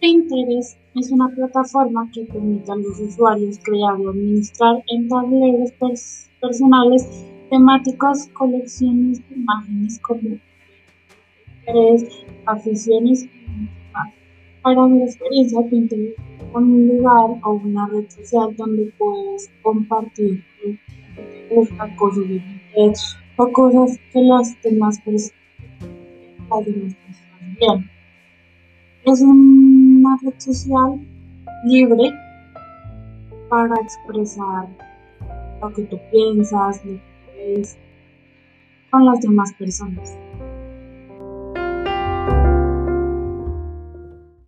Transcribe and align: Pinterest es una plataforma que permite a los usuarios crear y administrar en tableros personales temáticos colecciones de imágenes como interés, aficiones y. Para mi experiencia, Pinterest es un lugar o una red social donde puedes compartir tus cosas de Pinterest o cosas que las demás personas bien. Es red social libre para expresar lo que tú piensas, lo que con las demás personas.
Pinterest 0.00 0.78
es 0.94 1.10
una 1.10 1.28
plataforma 1.28 2.08
que 2.12 2.22
permite 2.24 2.70
a 2.70 2.76
los 2.76 3.00
usuarios 3.00 3.58
crear 3.64 3.98
y 3.98 4.06
administrar 4.06 4.84
en 4.88 5.08
tableros 5.08 5.72
personales 6.40 7.26
temáticos 7.50 8.28
colecciones 8.28 9.18
de 9.28 9.34
imágenes 9.34 9.98
como 10.00 10.38
interés, 11.66 12.24
aficiones 12.46 13.24
y. 13.24 13.28
Para 14.62 14.86
mi 14.86 15.02
experiencia, 15.02 15.60
Pinterest 15.68 16.18
es 16.18 16.54
un 16.54 16.88
lugar 16.88 17.30
o 17.42 17.52
una 17.64 17.88
red 17.88 18.08
social 18.08 18.54
donde 18.56 18.92
puedes 18.98 19.50
compartir 19.62 20.44
tus 21.48 21.68
cosas 21.96 22.28
de 22.28 22.40
Pinterest 22.40 23.16
o 23.36 23.52
cosas 23.52 23.98
que 24.12 24.20
las 24.20 24.62
demás 24.62 25.00
personas 25.00 25.32
bien. 27.58 27.90
Es 29.04 29.22
red 30.22 30.34
social 30.38 31.00
libre 31.64 32.12
para 33.48 33.74
expresar 33.76 34.68
lo 35.60 35.72
que 35.72 35.82
tú 35.82 35.98
piensas, 36.10 36.84
lo 36.84 36.98
que 37.32 37.62
con 38.90 39.04
las 39.04 39.20
demás 39.20 39.52
personas. 39.54 40.16